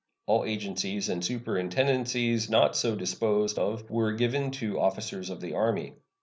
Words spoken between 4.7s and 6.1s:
officers of the Army.